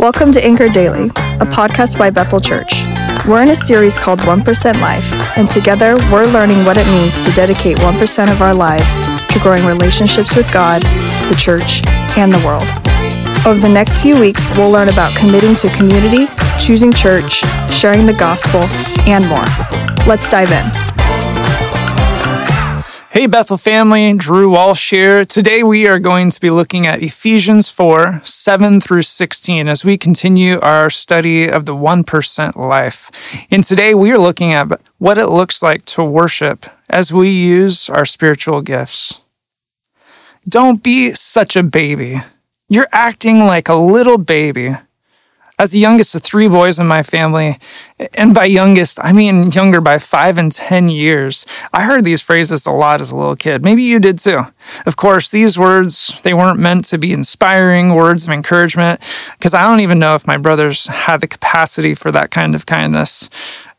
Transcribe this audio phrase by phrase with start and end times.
[0.00, 2.84] Welcome to Anchor Daily, a podcast by Bethel Church.
[3.28, 7.30] We're in a series called 1% Life, and together we're learning what it means to
[7.32, 10.80] dedicate 1% of our lives to growing relationships with God,
[11.28, 11.86] the church,
[12.16, 12.64] and the world.
[13.46, 16.28] Over the next few weeks, we'll learn about committing to community,
[16.58, 18.60] choosing church, sharing the gospel,
[19.06, 19.44] and more.
[20.06, 20.79] Let's dive in.
[23.12, 25.24] Hey, Bethel family, Drew Walsh here.
[25.24, 29.98] Today we are going to be looking at Ephesians 4 7 through 16 as we
[29.98, 33.10] continue our study of the 1% life.
[33.50, 37.90] And today we are looking at what it looks like to worship as we use
[37.90, 39.20] our spiritual gifts.
[40.48, 42.20] Don't be such a baby.
[42.68, 44.76] You're acting like a little baby.
[45.60, 47.58] As the youngest of three boys in my family,
[48.14, 52.64] and by youngest, I mean younger by five and 10 years, I heard these phrases
[52.64, 53.62] a lot as a little kid.
[53.62, 54.46] Maybe you did too.
[54.86, 59.02] Of course, these words, they weren't meant to be inspiring words of encouragement,
[59.36, 62.64] because I don't even know if my brothers had the capacity for that kind of
[62.64, 63.28] kindness.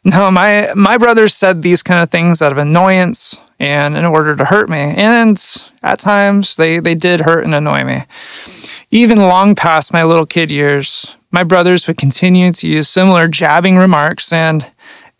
[0.03, 4.35] No, my, my brothers said these kind of things out of annoyance and in order
[4.35, 4.93] to hurt me.
[4.95, 5.43] And
[5.81, 8.03] at times, they, they did hurt and annoy me.
[8.91, 13.77] Even long past my little kid years, my brothers would continue to use similar jabbing
[13.77, 14.65] remarks, and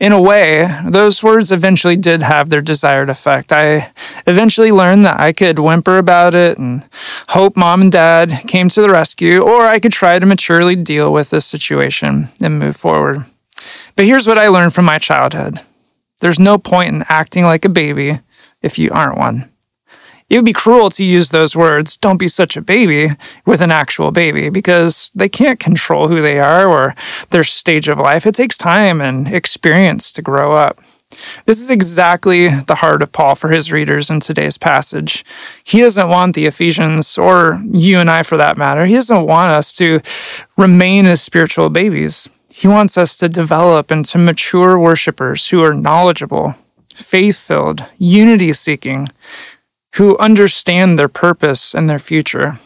[0.02, 3.52] in a way, those words eventually did have their desired effect.
[3.52, 3.92] I
[4.26, 6.84] eventually learned that I could whimper about it and
[7.30, 11.14] hope mom and dad came to the rescue, or I could try to maturely deal
[11.14, 13.26] with this situation and move forward.
[13.96, 15.60] But here's what I learned from my childhood
[16.20, 18.20] there's no point in acting like a baby
[18.64, 19.51] if you aren't one.
[20.32, 23.10] It would be cruel to use those words, don't be such a baby,
[23.46, 26.96] with an actual baby because they can't control who they are or
[27.32, 28.26] their stage of life.
[28.26, 30.80] It takes time and experience to grow up.
[31.44, 35.26] This is exactly the heart of Paul for his readers in today's passage.
[35.66, 39.52] He doesn't want the Ephesians, or you and I for that matter, he doesn't want
[39.52, 40.00] us to
[40.56, 42.30] remain as spiritual babies.
[42.54, 46.56] He wants us to develop into mature worshipers who are knowledgeable,
[46.96, 49.10] faith filled, unity seeking,
[49.96, 52.58] who understand their purpose and their future.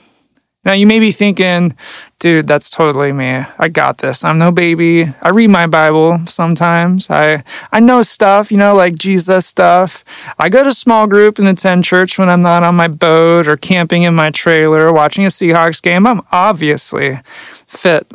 [0.64, 1.78] Now, you may be thinking,
[2.18, 3.46] dude, that's totally me.
[3.60, 4.24] I got this.
[4.24, 5.14] I'm no baby.
[5.22, 7.12] I read my Bible sometimes.
[7.12, 10.04] I, I know stuff, you know, like Jesus stuff.
[10.40, 13.58] I go to small group and attend church when I'm not on my boat or
[13.58, 16.08] camping in my trailer, or watching a Seahawks game.
[16.08, 17.20] I'm obviously
[17.68, 18.12] fit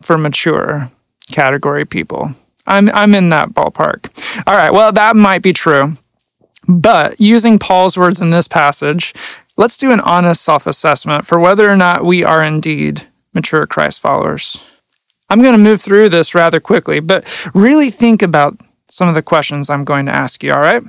[0.00, 0.90] for mature
[1.30, 2.30] category people.
[2.66, 4.08] I'm, I'm in that ballpark.
[4.46, 5.96] All right, well, that might be true.
[6.70, 9.12] But using Paul's words in this passage,
[9.56, 14.00] let's do an honest self assessment for whether or not we are indeed mature Christ
[14.00, 14.64] followers.
[15.28, 19.22] I'm going to move through this rather quickly, but really think about some of the
[19.22, 20.82] questions I'm going to ask you, all right?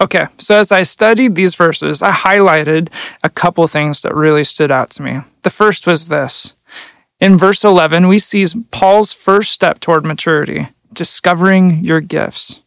[0.00, 2.88] Okay, so as I studied these verses, I highlighted
[3.22, 5.18] a couple things that really stood out to me.
[5.42, 6.54] The first was this.
[7.20, 12.60] In verse 11, we see Paul's first step toward maturity discovering your gifts.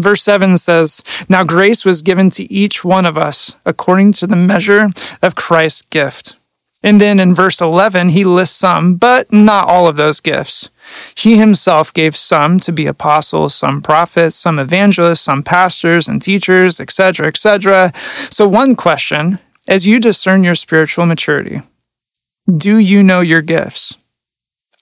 [0.00, 4.36] Verse 7 says, Now grace was given to each one of us according to the
[4.36, 4.88] measure
[5.22, 6.36] of Christ's gift.
[6.82, 10.70] And then in verse 11, he lists some, but not all of those gifts.
[11.14, 16.80] He himself gave some to be apostles, some prophets, some evangelists, some pastors and teachers,
[16.80, 17.92] etc., etc.
[18.30, 19.38] So, one question
[19.68, 21.60] as you discern your spiritual maturity,
[22.56, 23.98] do you know your gifts?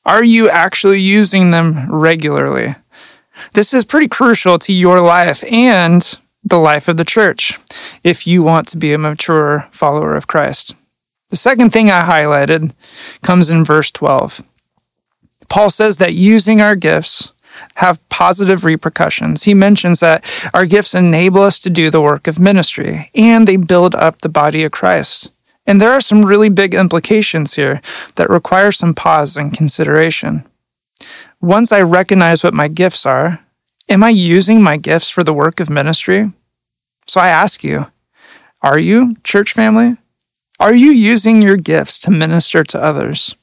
[0.06, 2.76] Are you actually using them regularly?
[3.52, 7.58] This is pretty crucial to your life and the life of the church
[8.02, 10.74] if you want to be a mature follower of Christ.
[11.30, 12.72] The second thing I highlighted
[13.22, 14.42] comes in verse 12.
[15.48, 17.32] Paul says that using our gifts
[17.76, 19.42] have positive repercussions.
[19.42, 23.56] He mentions that our gifts enable us to do the work of ministry and they
[23.56, 25.32] build up the body of Christ.
[25.66, 27.82] And there are some really big implications here
[28.14, 30.46] that require some pause and consideration
[31.40, 33.40] once I recognize what my gifts are,
[33.88, 36.32] am I using my gifts for the work of ministry?
[37.06, 37.86] So I ask you,
[38.62, 39.96] are you, church family?
[40.60, 43.36] Are you using your gifts to minister to others?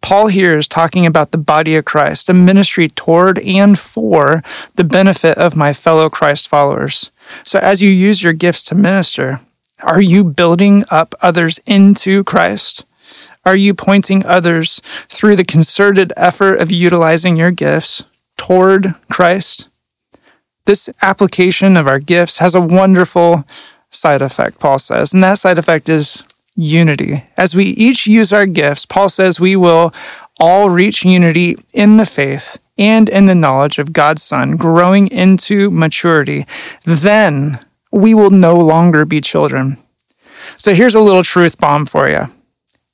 [0.00, 4.42] Paul here is talking about the body of Christ, a ministry toward and for
[4.76, 7.10] the benefit of my fellow Christ followers.
[7.42, 9.40] So as you use your gifts to minister,
[9.82, 12.84] are you building up others into Christ?
[13.44, 18.04] Are you pointing others through the concerted effort of utilizing your gifts
[18.36, 19.68] toward Christ?
[20.64, 23.44] This application of our gifts has a wonderful
[23.90, 26.22] side effect, Paul says, and that side effect is
[26.54, 27.24] unity.
[27.36, 29.94] As we each use our gifts, Paul says we will
[30.38, 35.70] all reach unity in the faith and in the knowledge of God's Son, growing into
[35.70, 36.46] maturity.
[36.84, 37.58] Then
[37.90, 39.78] we will no longer be children.
[40.56, 42.28] So here's a little truth bomb for you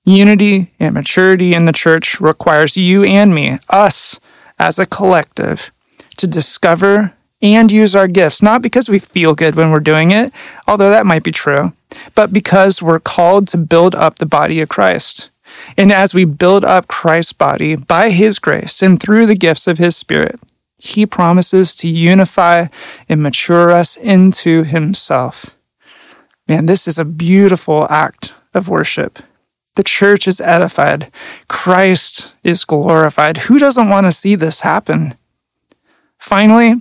[0.04, 4.20] Unity and maturity in the church requires you and me, us
[4.58, 5.70] as a collective,
[6.18, 10.32] to discover and use our gifts, not because we feel good when we're doing it,
[10.66, 11.72] although that might be true,
[12.14, 15.30] but because we're called to build up the body of Christ.
[15.76, 19.78] And as we build up Christ's body by His grace and through the gifts of
[19.78, 20.40] His Spirit,
[20.78, 22.66] He promises to unify
[23.08, 25.56] and mature us into Himself.
[26.48, 29.18] Man, this is a beautiful act of worship.
[29.76, 31.10] The church is edified.
[31.48, 33.38] Christ is glorified.
[33.38, 35.16] Who doesn't want to see this happen?
[36.18, 36.80] Finally,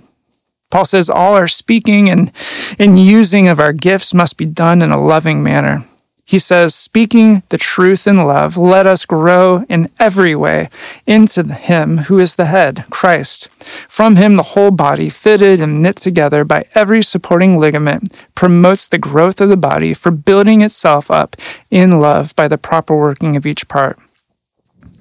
[0.70, 2.32] Paul says all our speaking and,
[2.78, 5.84] and using of our gifts must be done in a loving manner.
[6.26, 10.70] He says, speaking the truth in love, let us grow in every way
[11.06, 13.48] into Him who is the head, Christ.
[13.88, 18.98] From Him, the whole body, fitted and knit together by every supporting ligament, promotes the
[18.98, 21.36] growth of the body for building itself up
[21.70, 23.98] in love by the proper working of each part.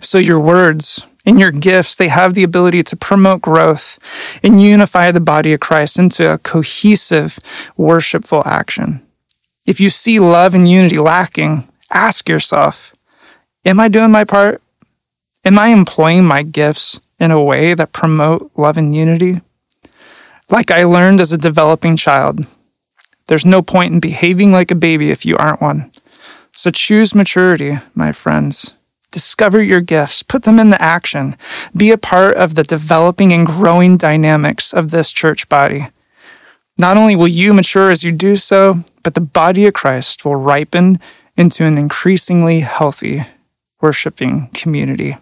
[0.02, 3.98] So your words, in your gifts, they have the ability to promote growth
[4.44, 7.40] and unify the body of Christ into a cohesive,
[7.78, 9.02] worshipful action.
[9.66, 12.94] If you see love and unity lacking, ask yourself
[13.66, 14.62] Am I doing my part?
[15.46, 19.42] Am I employing my gifts in a way that promote love and unity?
[20.50, 22.46] Like I learned as a developing child,
[23.28, 25.92] there's no point in behaving like a baby if you aren't one.
[26.52, 28.76] So choose maturity, my friends.
[29.12, 31.38] Discover your gifts, put them into action.
[31.76, 35.88] Be a part of the developing and growing dynamics of this church body.
[36.78, 40.36] Not only will you mature as you do so, but the body of Christ will
[40.36, 41.00] ripen
[41.38, 43.26] into an increasingly healthy,
[43.82, 45.18] worshiping community.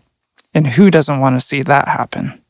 [0.54, 2.42] And who doesn't want to see that happen?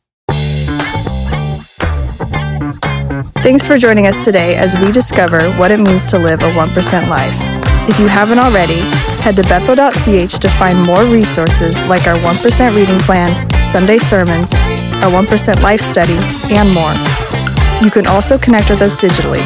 [3.43, 7.07] Thanks for joining us today as we discover what it means to live a 1%
[7.07, 7.35] life.
[7.89, 8.79] If you haven't already,
[9.21, 14.53] head to bethel.ch to find more resources like our 1% reading plan, Sunday sermons,
[15.01, 16.17] our 1% life study,
[16.53, 17.20] and more.
[17.81, 19.45] You can also connect with us digitally.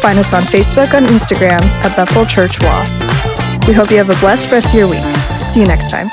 [0.00, 2.84] Find us on Facebook and Instagram at Bethel Church Wa.
[3.66, 5.04] We hope you have a blessed rest of your week.
[5.44, 6.08] See you next time.